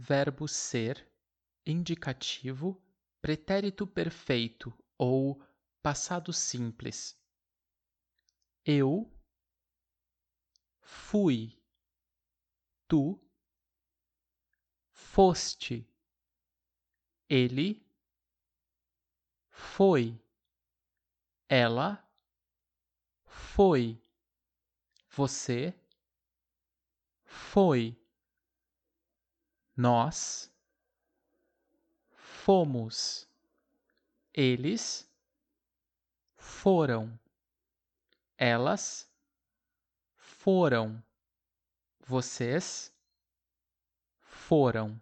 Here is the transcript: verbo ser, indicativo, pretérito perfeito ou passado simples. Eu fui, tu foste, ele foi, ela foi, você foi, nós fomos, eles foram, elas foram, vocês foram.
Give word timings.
verbo 0.00 0.46
ser, 0.46 1.10
indicativo, 1.66 2.80
pretérito 3.20 3.84
perfeito 3.84 4.72
ou 4.96 5.42
passado 5.82 6.32
simples. 6.32 7.20
Eu 8.64 9.12
fui, 10.80 11.60
tu 12.86 13.20
foste, 14.92 15.84
ele 17.28 17.84
foi, 19.50 20.16
ela 21.48 22.08
foi, 23.26 24.00
você 25.10 25.74
foi, 27.24 27.98
nós 29.78 30.50
fomos, 32.10 33.28
eles 34.34 35.08
foram, 36.36 37.16
elas 38.36 39.08
foram, 40.16 41.00
vocês 42.00 42.92
foram. 44.20 45.00